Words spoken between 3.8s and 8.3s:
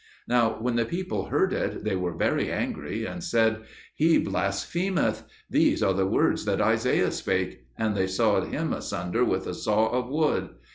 "He blasphemeth. These are the words that Isaiah spake, and they